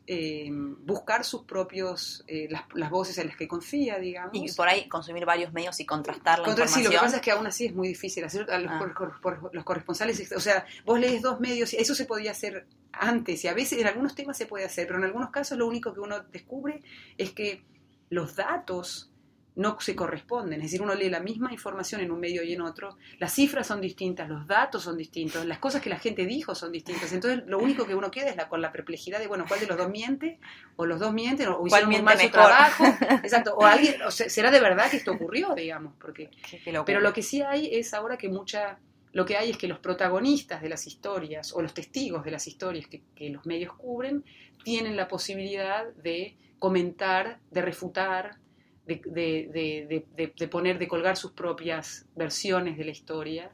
[0.06, 4.32] eh, buscar sus propios, eh, las, voces en las que confía, digamos.
[4.34, 6.80] Y por ahí consumir varios medios y contrastar la información.
[6.80, 9.50] Sí, lo que pasa es que aún así es muy difícil hacer a los, ah.
[9.52, 13.48] los, corresponsales, o sea, vos lees dos medios y eso se podía hacer antes y
[13.48, 16.00] a veces en algunos temas se puede hacer, pero en algunos casos lo único que
[16.00, 16.82] uno descubre
[17.16, 17.62] es que
[18.10, 19.11] los datos
[19.54, 20.60] no se corresponden.
[20.60, 23.66] Es decir, uno lee la misma información en un medio y en otro, las cifras
[23.66, 27.12] son distintas, los datos son distintos, las cosas que la gente dijo son distintas.
[27.12, 29.66] Entonces, lo único que uno queda es la, con la perplejidad de, bueno, ¿cuál de
[29.66, 30.38] los dos miente?
[30.76, 32.84] O los dos mienten, o hicieron mal su trabajo.
[33.22, 33.54] Exacto.
[33.54, 35.94] O alguien, o será de verdad que esto ocurrió, digamos.
[36.00, 36.30] porque
[36.86, 38.78] Pero lo que sí hay es ahora que mucha...
[39.12, 42.46] Lo que hay es que los protagonistas de las historias o los testigos de las
[42.46, 44.24] historias que, que los medios cubren
[44.64, 48.38] tienen la posibilidad de comentar, de refutar,
[48.86, 53.50] de, poner, de colgar sus propias versiones de la historia.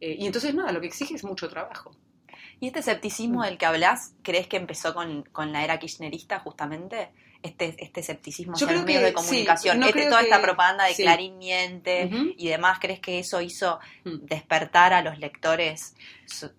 [0.00, 1.96] Eh, y entonces nada, lo que exige es mucho trabajo.
[2.60, 3.44] ¿Y este escepticismo Mm.
[3.44, 7.10] del que hablas, crees que empezó con, con la era kirchnerista justamente?
[7.42, 10.22] Este, este escepticismo Yo hacia los creo medios que de comunicación, sí, no Este- toda
[10.22, 11.02] esta propaganda de sí.
[11.02, 14.26] Clarín miente y demás, ¿crees que eso hizo Mm.
[14.26, 15.96] despertar a los lectores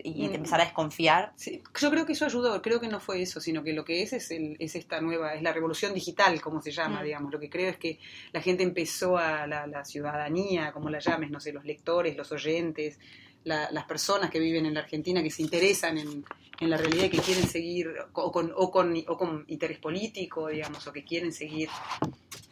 [0.02, 0.34] y Mm.
[0.34, 1.32] empezar a desconfiar?
[1.36, 4.02] Sí, yo creo que eso ayudó, creo que no fue eso, sino que lo que
[4.02, 7.04] es es, el- es esta nueva, es la revolución digital, como se llama, Mm.
[7.04, 7.32] digamos.
[7.32, 7.98] Lo que creo es que
[8.32, 12.30] la gente empezó a la, la ciudadanía, como la llames, no sé, los lectores, los
[12.30, 12.98] oyentes,
[13.44, 16.24] la- las personas que viven en la Argentina, que se interesan en,
[16.60, 20.86] en la realidad que quieren seguir, o con, o con, o con interés político, digamos,
[20.86, 21.68] o que quieren seguir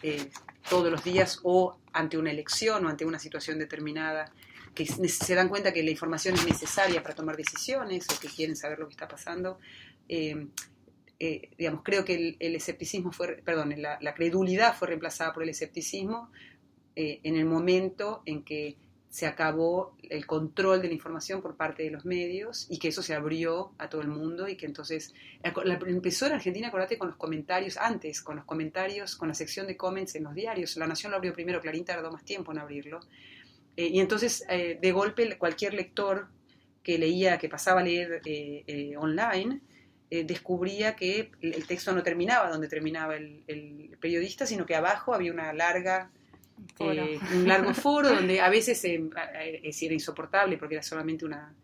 [0.03, 0.29] eh,
[0.69, 4.33] todos los días o ante una elección o ante una situación determinada
[4.75, 8.57] que se dan cuenta que la información es necesaria para tomar decisiones o que quieren
[8.57, 9.59] saber lo que está pasando.
[10.09, 10.47] Eh,
[11.21, 15.51] eh, digamos, creo que el escepticismo fue, perdón, la, la credulidad fue reemplazada por el
[15.51, 16.31] escepticismo
[16.97, 18.77] eh, en el momento en que
[19.13, 23.03] se acabó el control de la información por parte de los medios y que eso
[23.03, 27.09] se abrió a todo el mundo y que entonces la- empezó en Argentina, acordate, con
[27.09, 30.79] los comentarios, antes, con los comentarios, con la sección de comments en los diarios.
[30.79, 33.01] La Nación lo abrió primero, Clarín tardó más tiempo en abrirlo.
[33.77, 36.29] Eh, y entonces, eh, de golpe, cualquier lector
[36.83, 39.61] que leía, que pasaba a leer eh, eh, online,
[40.09, 45.53] descubría que el, texto no terminaba donde terminaba el, periodista, sino que abajo había una
[45.53, 46.11] larga.
[46.79, 51.25] Eh, un largo foro donde a veces eh, eh, eh, era insoportable porque era solamente
[51.25, 51.55] una,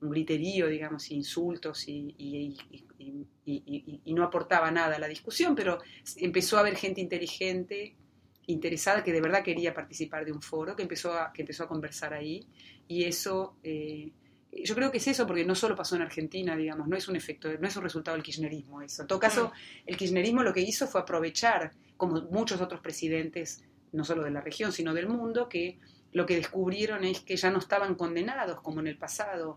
[0.00, 4.98] un griterío, digamos, insultos y, y- y- y- y- y- y no aportaba nada a
[4.98, 5.78] la discusión, pero
[6.16, 7.94] empezó a haber gente inteligente,
[8.46, 11.68] interesada, que de verdad quería participar de un foro, que empezó a, que empezó a
[11.68, 12.46] conversar ahí,
[12.86, 14.12] y eso, eh,
[14.52, 17.16] yo creo que es eso, porque no solo pasó en Argentina, digamos, no es un
[17.16, 19.02] efecto, no es un resultado del kirchnerismo eso.
[19.02, 19.52] En todo caso,
[19.84, 23.64] el kirchnerismo lo que hizo fue aprovechar, como muchos otros presidentes,
[23.96, 25.78] no solo de la región, sino del mundo, que
[26.12, 29.56] lo que descubrieron es que ya no estaban condenados, como en el pasado,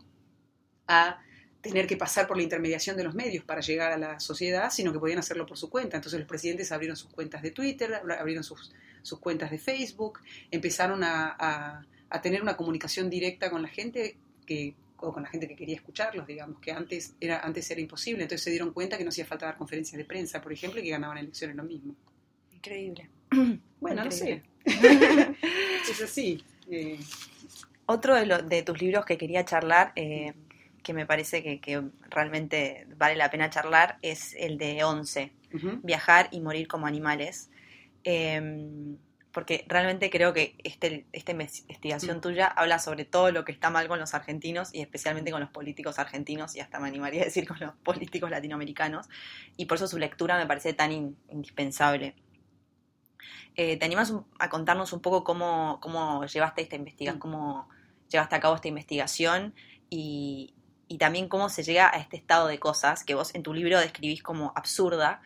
[0.88, 1.20] a
[1.62, 4.94] tener que pasar por la intermediación de los medios para llegar a la sociedad, sino
[4.94, 5.98] que podían hacerlo por su cuenta.
[5.98, 10.20] Entonces los presidentes abrieron sus cuentas de Twitter, abrieron sus, sus cuentas de Facebook,
[10.52, 11.36] empezaron a,
[12.10, 15.76] a- tener una comunicación directa con la gente que o con la gente que quería
[15.76, 18.24] escucharlos, digamos, que antes era, antes era imposible.
[18.24, 20.84] Entonces se dieron cuenta que no hacía falta dar conferencias de prensa, por ejemplo, y
[20.84, 21.96] que ganaban elecciones lo mismo.
[22.52, 23.10] Increíble.
[23.80, 24.44] Bueno, no sé.
[24.66, 26.44] es así.
[26.70, 27.00] Eh,
[27.86, 30.34] Otro de, lo- de tus libros que quería charlar, eh,
[30.84, 35.80] que me parece que, que realmente vale la pena charlar, es el de 11, ujú.
[35.84, 37.50] Viajar y morir como animales.
[38.04, 38.96] Eh,
[39.32, 42.22] porque realmente creo que este, esta investigación Mm.
[42.22, 45.52] tuya habla sobre todo lo que está mal con los argentinos y especialmente con los
[45.52, 49.08] políticos argentinos y hasta me animaría a decir con los políticos latinoamericanos
[49.56, 52.16] y por eso su lectura me parece tan in- indispensable.
[53.56, 57.20] Eh, ¿Te animas a contarnos un poco cómo, cómo llevaste esta investigación, Mm.
[57.20, 57.70] cómo
[58.10, 59.54] llevaste a cabo esta investigación
[59.90, 60.54] y,
[60.88, 63.80] y también cómo se llega a este estado de cosas que vos en tu libro
[63.80, 65.22] describís como absurda,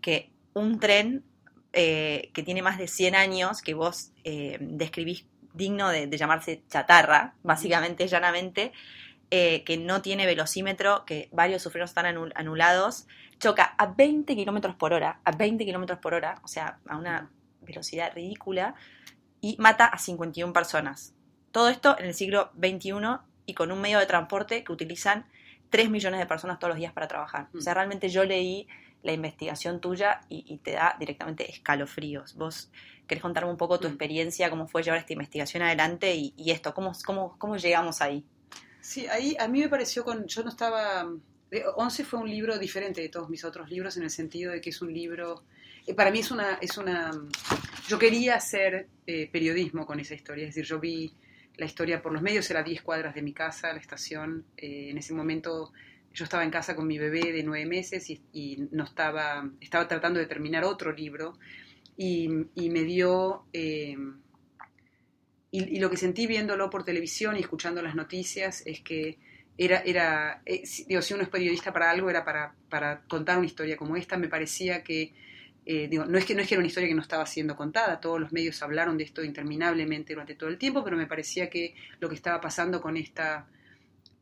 [0.00, 1.24] que un tren
[1.72, 6.62] eh, que tiene más de 100 años, que vos eh, describís digno de, de llamarse
[6.68, 8.72] chatarra, básicamente, llanamente,
[9.30, 13.06] eh, que no tiene velocímetro, que varios sufridos están anul- anulados,
[13.38, 17.30] choca a 20 kilómetros por hora, a 20 kilómetros por hora, o sea, a una
[17.60, 18.74] velocidad ridícula,
[19.40, 21.14] y mata a 51 personas.
[21.52, 22.92] Todo esto en el siglo XXI
[23.46, 25.26] y con un medio de transporte que utilizan
[25.70, 27.48] 3 millones de personas todos los días para trabajar.
[27.56, 28.66] O sea, realmente yo leí
[29.02, 32.34] la investigación tuya y, y te da directamente escalofríos.
[32.34, 32.70] ¿Vos
[33.06, 33.90] querés contarme un poco tu Mm.
[33.92, 38.24] experiencia, cómo fue llevar esta investigación adelante y, y esto, cómo, cómo, cómo llegamos ahí?
[38.80, 40.26] Sí, ahí a mí me pareció con.
[40.26, 41.06] Yo no estaba.
[41.50, 44.60] Eh, Once fue un libro diferente de todos mis otros libros en el sentido de
[44.60, 45.44] que es un libro.
[45.86, 46.54] eh, para mí es una.
[46.60, 47.10] Es una
[47.88, 50.46] yo quería hacer eh, periodismo con esa historia.
[50.46, 51.10] Es decir, yo vi
[51.56, 54.44] la historia por los medios, era a 10 cuadras de mi casa, la estación.
[54.58, 55.72] eh, en ese momento
[56.12, 59.48] yo estaba en casa con mi bebé de nueve meses y, no estaba.
[59.60, 61.38] Estaba tratando de terminar otro libro.
[61.96, 63.44] Y, me dio.
[63.52, 63.96] eh,
[65.50, 69.18] y lo que sentí viéndolo por televisión y escuchando las noticias es que
[69.58, 73.46] era, era eh, digo, si uno es periodista para algo, era para, para contar una
[73.46, 74.16] historia como esta.
[74.16, 75.12] Me parecía que,
[75.66, 77.56] eh, digo, no es que no es que era una historia que no estaba siendo
[77.56, 81.50] contada, todos los medios hablaron de esto interminablemente durante todo el tiempo, pero me parecía
[81.50, 83.48] que lo que estaba pasando con esta,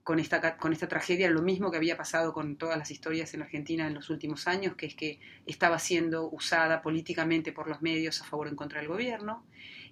[0.02, 3.42] con esta, con esta tragedia lo mismo que había pasado con todas las historias en
[3.42, 8.22] Argentina en los últimos años, que es que estaba siendo usada políticamente por los medios
[8.22, 9.44] a favor o en contra del gobierno,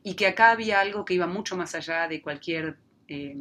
[0.03, 2.79] y que acá había algo que iba mucho más allá de cualquier
[3.09, 3.37] eh,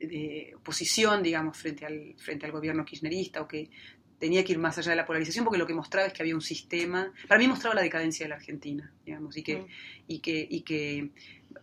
[0.00, 3.70] de- de oposición, digamos, frente al, frente al gobierno kirchnerista, o que
[4.18, 6.34] tenía que ir más allá de la polarización, porque lo que mostraba es que había
[6.34, 9.66] un sistema, para mí mostraba la decadencia de la Argentina, digamos, y que, Mm.
[10.08, 11.10] y que, y que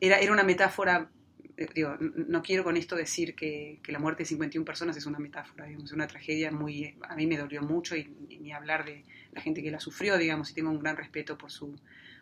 [0.01, 1.09] era, era una metáfora
[1.59, 5.17] eh, digo, no quiero con esto decir que, la muerte de 51 personas es una
[5.17, 8.05] metáfora, digamos, es una tragedia muy, a mí me dolió mucho y,
[8.39, 11.49] ni hablar de la gente que la sufrió, digamos, y tengo un gran respeto por
[11.51, 11.75] su,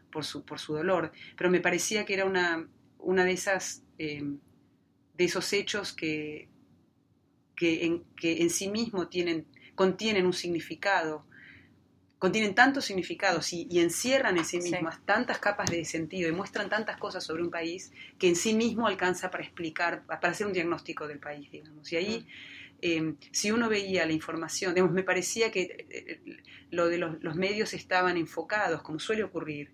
[0.09, 2.65] por su, por su dolor, pero me parecía que era una,
[2.99, 4.23] una de esas, eh,
[5.17, 6.47] de esos hechos que,
[7.55, 11.25] que, en, que en sí mismo tienen, contienen un significado
[12.25, 16.97] contienen tantos significados y, encierran en sí mismas tantas capas de sentido y muestran tantas
[16.97, 21.07] cosas sobre un país que en sí mismo alcanza para explicar, para hacer un diagnóstico
[21.07, 21.91] del país, digamos.
[21.91, 22.77] Y ahí, mm.
[22.81, 26.37] eh, si uno veía la información, digamos, me parecía que eh, eh,
[26.71, 29.71] lo de los medios estaban enfocados, como suele ocurrir,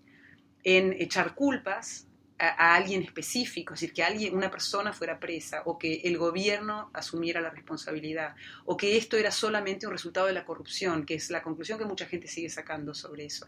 [0.64, 2.06] en echar culpas
[2.42, 6.90] a, alguien específico, es decir, que alguien, una persona fuera presa o que el gobierno
[6.92, 11.30] asumiera la responsabilidad o que esto era solamente un resultado de la corrupción, que es
[11.30, 13.46] la conclusión que mucha gente sigue sacando sobre eso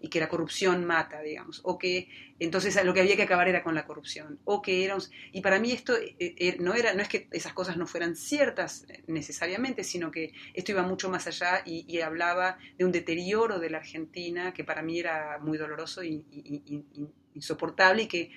[0.00, 3.64] y que la corrupción mata, digamos, o que entonces lo que había que acabar era
[3.64, 4.96] con la corrupción o que era
[5.32, 8.14] y para mí esto eh, eh, no era no es que esas cosas no fueran
[8.14, 13.70] ciertas necesariamente, sino que esto iba mucho más allá y, hablaba de un deterioro de
[13.70, 16.24] la Argentina que para mí era muy doloroso y
[17.36, 18.30] insoportable y que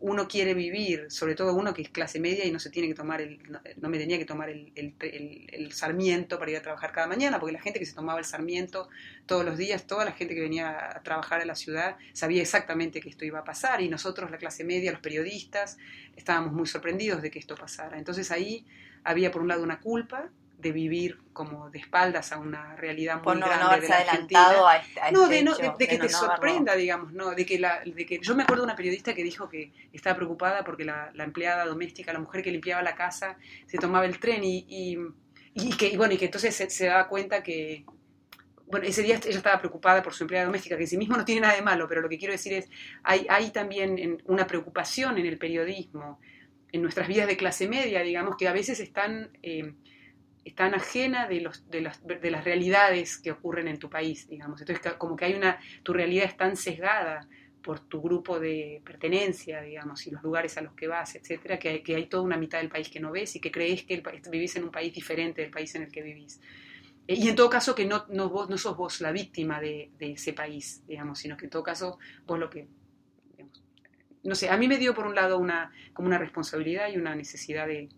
[0.00, 2.94] uno quiere vivir, sobre todo uno que es clase media y no se tiene que
[2.94, 3.38] tomar el,
[3.76, 7.52] no, me tenía que tomar el, el, sarmiento para ir a trabajar cada mañana, porque
[7.52, 8.88] la gente que se tomaba el sarmiento
[9.26, 13.00] todos los días, toda la gente que venía a trabajar a la ciudad sabía exactamente
[13.00, 15.76] que esto iba a pasar y nosotros, la clase media, los periodistas,
[16.16, 17.98] estábamos muy sorprendidos de que esto pasara.
[17.98, 18.66] Entonces ahí
[19.04, 23.38] había por un lado una culpa de vivir como de espaldas a una realidad muy
[23.38, 24.48] grande de la Argentina.
[24.68, 27.80] A este, a no, de, no, de, que te sorprenda, digamos, no, de que la,
[27.80, 31.12] de que yo me acuerdo de una periodista que dijo que estaba preocupada porque la,
[31.14, 34.98] la empleada doméstica, la mujer que limpiaba la casa, se tomaba el tren y, y,
[35.54, 37.84] y que bueno y que entonces se, se daba cuenta que
[38.66, 41.24] bueno, ese día ella estaba preocupada por su empleada doméstica, que en sí mismo no
[41.24, 42.68] tiene nada de malo, pero lo que quiero decir es,
[43.02, 46.20] hay, hay también una preocupación en el periodismo,
[46.70, 49.72] en nuestras vidas de clase media, digamos, que a veces están eh,
[50.54, 54.60] tan ajena de, los, de, las, de las realidades que ocurren en tu país, digamos.
[54.60, 57.28] Entonces, como que hay una, tu realidad es tan sesgada
[57.62, 61.68] por tu grupo de pertenencia, digamos, y los lugares a los que vas, etcétera, que
[61.68, 63.94] hay, que hay toda una mitad del país que no ves y que crees que
[63.94, 66.40] el, vivís en un país diferente del país en el que vivís.
[67.06, 69.90] Eh, y en todo caso que no, no, vos, no sos vos la víctima de,
[69.98, 72.68] de, ese país, digamos, sino que en todo caso vos lo que...
[74.22, 77.14] no sé, a mí me dio por un lado una, como una responsabilidad y una
[77.14, 77.90] necesidad de,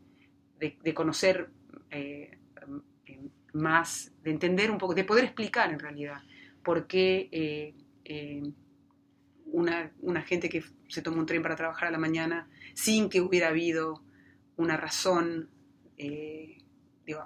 [0.59, 1.51] de, conocer
[1.91, 2.40] eh,
[3.53, 6.23] más, de entender un poco, de poder explicar en realidad
[6.63, 8.43] por qué eh, eh,
[9.47, 9.91] una,
[10.23, 14.03] gente que se toma un tren para trabajar a la mañana sin que hubiera habido
[14.57, 15.49] una razón,
[15.97, 16.59] eh,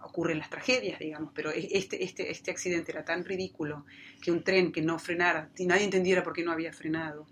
[0.02, 3.84] ocurren las tragedias, digamos, pero este, este, este accidente era tan ridículo
[4.22, 7.26] que un tren que no frenara, y nadie entendiera por qué no había frenado,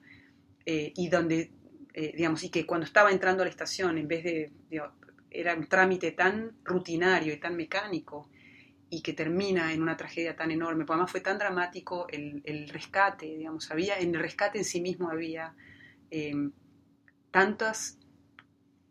[0.66, 1.50] y donde,
[1.94, 4.52] digamos, y que cuando estaba entrando a la estación, en vez de,
[5.30, 8.28] era un trámite tan rutinario y tan mecánico,
[8.92, 10.84] y que termina en una tragedia tan enorme.
[10.84, 14.82] Porque además fue tan dramático el, el rescate, digamos, había, en el rescate en sí
[14.82, 15.54] mismo había
[16.10, 16.52] em,
[17.30, 17.98] tantas,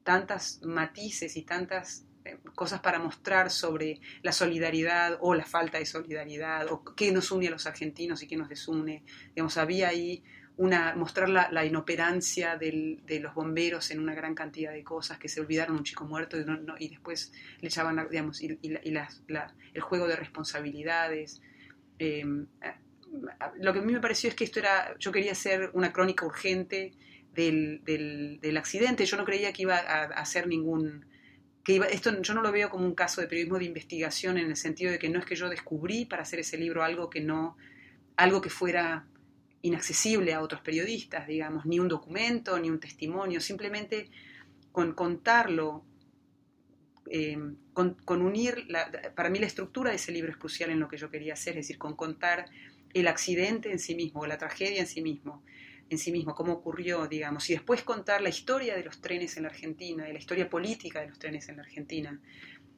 [0.02, 5.86] tantas matices y tantas em, cosas para mostrar sobre la solidaridad o la falta de
[5.86, 9.04] solidaridad, o qué nos une a los argentinos y qué nos desune.
[9.36, 10.24] Digamos, había ahí
[10.62, 15.42] una, mostrar la, inoperancia de los bomberos en una gran cantidad de cosas, que se
[15.42, 16.38] olvidaron un chico muerto
[16.78, 21.42] y, después le echaban, digamos, y, el juego de responsabilidades.
[21.98, 22.24] Eh,
[23.60, 26.28] lo que a mí me pareció es que esto era, yo quería hacer una crónica
[26.28, 26.94] urgente
[27.34, 31.08] del, del, accidente, yo no creía que iba a, hacer ningún...
[31.64, 34.46] Que iba, esto yo no lo veo como un caso de periodismo de investigación en
[34.46, 37.22] el sentido de que no es que yo descubrí para hacer ese libro algo que
[37.22, 37.58] no,
[38.16, 39.08] algo que fuera
[39.62, 44.10] inaccesible a otros periodistas, digamos, ni un documento, ni un testimonio, simplemente
[44.72, 45.84] con contarlo,
[47.10, 47.38] eh,
[47.74, 48.68] con, unir,
[49.16, 51.58] para mí la estructura de ese libro es crucial en lo que yo quería hacer,
[51.58, 52.50] es decir, con contar
[52.94, 55.44] el accidente en sí mismo, la tragedia en sí mismo,
[55.90, 59.44] en sí mismo, cómo ocurrió, digamos, y después contar la historia de los trenes en
[59.44, 62.22] la Argentina, de la historia política de los trenes en la Argentina,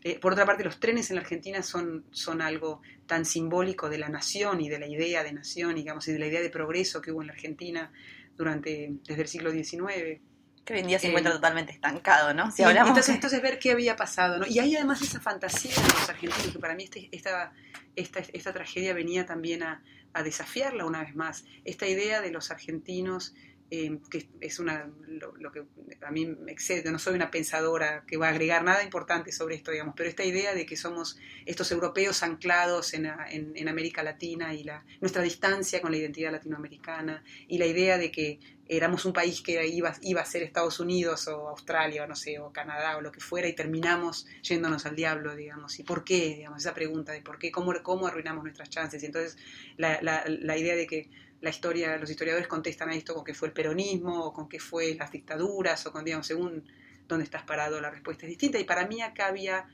[0.04, 3.98] eh, por otra parte, los trenes en la Argentina son, son algo tan simbólico de
[3.98, 7.02] la nación y de la idea de nación, digamos, y de la idea de progreso
[7.02, 7.92] que hubo en la Argentina
[8.36, 10.20] durante, desde el siglo XIX.
[10.66, 12.52] Que hoy en día se encuentra eh, totalmente estancado, ¿no?
[12.52, 14.46] Si hablamos entonces, entonces ver qué había pasado, ¿no?
[14.46, 17.54] Y hay además esa fantasía de los argentinos, que para mí este, esta,
[17.96, 19.84] esta, esta tragedia venía también a,
[20.14, 21.46] a, desafiarla una vez más.
[21.64, 23.34] Esta idea de los argentinos
[23.76, 25.64] eh, que es una, lo, que
[26.06, 29.56] a mí me excede, no soy una pensadora que va a agregar nada importante sobre
[29.56, 31.18] esto, digamos, pero esta idea de que somos
[31.48, 37.24] estos europeos anclados en, en, América Latina y la, nuestra distancia con la identidad latinoamericana
[37.48, 41.28] y la idea de que éramos un país que iba, iba a ser Estados Unidos
[41.28, 44.96] o Australia o no sé, o Canadá o lo que fuera y terminamos yéndonos al
[44.96, 48.70] diablo, digamos, y por qué, digamos, esa pregunta de por qué, cómo, cómo arruinamos nuestras
[48.70, 49.04] chances.
[49.04, 49.38] Y entonces
[49.78, 51.10] la, la, la idea de que
[51.44, 54.60] la historia, los historiadores contestan a esto con que fue el peronismo, o con que
[54.60, 56.64] fue las dictaduras, o con, digamos, según
[57.06, 58.60] dónde estás parado, la respuesta es distinta.
[58.60, 59.68] Y para mí acá había,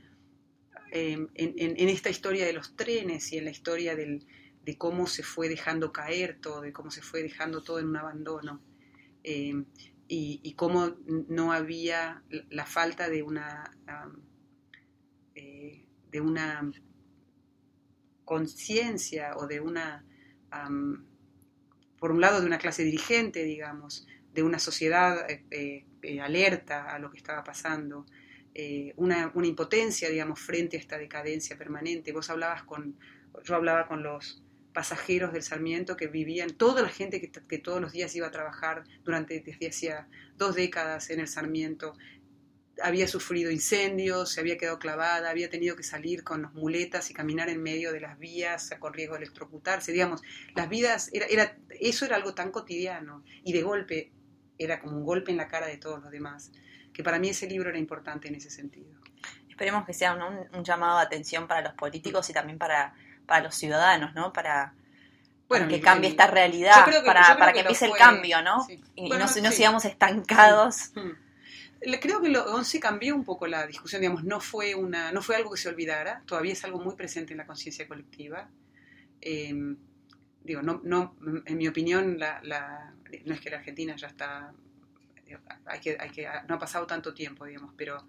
[0.91, 4.25] em, en, esta historia de los trenes y en la historia del,
[4.65, 7.97] de cómo se fue dejando caer todo, de cómo se fue dejando todo en un
[7.97, 8.61] abandono,
[9.23, 9.65] em,
[10.07, 10.95] y, cómo
[11.27, 13.77] no había la falta de una,
[15.35, 16.71] eh, de una
[18.25, 20.03] conciencia o de una
[21.99, 26.93] por un lado, de una clase dirigente, digamos, de una sociedad eh, eh, eh, alerta
[26.93, 28.05] a lo que estaba pasando,
[28.97, 32.11] una, impotencia, digamos, frente a esta decadencia permanente.
[32.11, 32.97] Vos hablabas con,
[33.43, 34.43] yo hablaba con los
[34.79, 38.85] pasajeros del Sarmiento que vivían, toda la gente que, todos los días iba a trabajar
[39.03, 40.07] durante, desde hacía
[40.37, 41.97] dos décadas en el Sarmiento,
[42.81, 47.49] había sufrido incendios, se había quedado clavada, había tenido que salir con muletas y caminar
[47.49, 49.91] en medio de las vías con riesgo de electrocutarse.
[49.91, 50.21] Digamos,
[50.55, 54.13] las vidas, era, eso era algo tan cotidiano y de golpe
[54.57, 56.53] era como un golpe en la cara de todos los demás,
[56.93, 58.97] que para mí ese libro era importante en ese sentido.
[59.49, 62.95] Esperemos que sea un, llamado de atención para los políticos y también para,
[63.29, 64.33] para los ciudadanos, ¿no?
[64.33, 64.73] Para,
[65.47, 68.67] bueno, que cambie esta realidad, para, para que, empiece el cambio, ¿no?
[68.95, 70.91] Y, no, sigamos estancados.
[70.95, 71.29] Mm
[71.99, 75.35] creo que lo, se cambió un poco la discusión, digamos, no fue, una, no fue
[75.35, 78.49] algo que se olvidara, todavía es algo muy presente en la conciencia colectiva.
[79.21, 79.77] Em,
[80.43, 81.15] digo, no, no,
[81.45, 82.93] en mi opinión, la, la,
[83.25, 84.53] no es que la Argentina ya está,
[85.65, 88.05] hay que, hay que, no ha pasado tanto tiempo, digamos, pero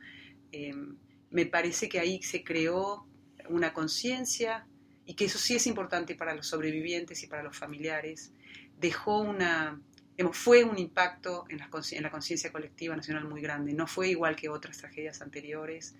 [0.51, 0.97] em,
[1.31, 3.07] me parece que ahí se creó
[3.49, 4.67] una conciencia
[5.11, 8.31] y que eso sí es importante para los sobrevivientes y para los familiares,
[8.79, 9.83] dejó una,
[10.31, 14.79] fue un impacto en la, conciencia colectiva nacional muy grande, no fue igual que otras
[14.79, 15.97] tragedias anteriores.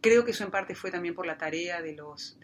[0.00, 2.38] Creo que eso en parte fue también por la tarea de los,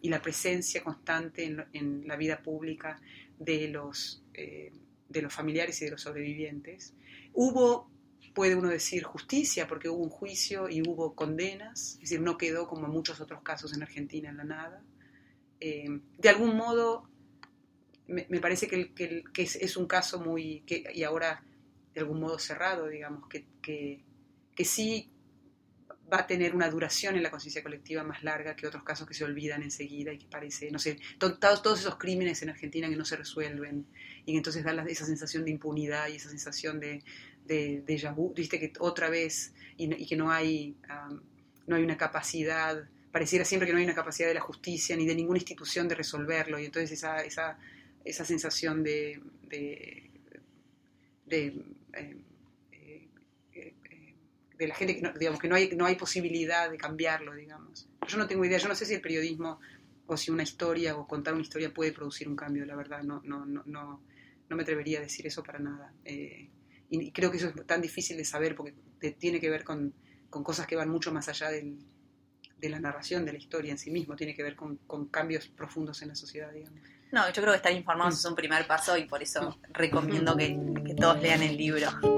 [0.00, 3.00] y la presencia constante en, la vida pública
[3.40, 4.70] de los, eh,
[5.08, 6.94] de los familiares y de los sobrevivientes.
[7.32, 7.90] Hubo,
[8.32, 12.68] puede uno decir, justicia, porque hubo un juicio y hubo condenas, es decir, no quedó
[12.68, 14.84] como en muchos otros casos en Argentina en la nada.
[15.60, 17.08] Eh, de algún modo
[18.08, 21.44] me, parece que, que, es, un caso muy, que, y ahora
[21.92, 25.12] de algún modo cerrado, digamos, que, que, sí
[26.10, 29.12] va a tener una duración en la conciencia colectiva más larga que otros casos que
[29.12, 33.04] se olvidan enseguida y que parece, no sé, todos, esos crímenes en Argentina que no
[33.04, 33.86] se resuelven
[34.24, 37.04] y que entonces da esa sensación de impunidad y esa sensación de,
[37.44, 40.76] de, de viste que otra vez y, que no hay,
[41.66, 42.88] no hay una capacidad,
[43.18, 45.96] pareciera siempre que no hay una capacidad de la justicia ni de ninguna institución de
[45.96, 47.58] resolverlo y entonces esa, esa
[48.04, 50.12] esa sensación de, de,
[51.26, 51.46] de,
[51.94, 52.16] eh,
[52.70, 53.74] eh,
[54.60, 57.88] eh, la gente que no, digamos que no hay no hay posibilidad de cambiarlo digamos.
[58.06, 59.58] Yo no tengo idea yo no sé si el periodismo
[60.06, 63.20] o si una historia o contar una historia puede producir un cambio la verdad no
[63.24, 64.00] no no no,
[64.48, 65.92] no me atrevería a decir eso para nada.
[66.04, 68.74] Y creo que eso es tan difícil de saber porque
[69.18, 69.92] tiene que ver con,
[70.30, 71.78] con cosas que van mucho más allá del,
[72.60, 75.48] de la narración de la historia en sí mismo tiene que ver con, con cambios
[75.48, 76.78] profundos en la sociedad digamos
[77.10, 80.58] no, yo creo que estar informados es un primer paso y por eso recomiendo que,
[80.84, 82.17] que todos lean el libro.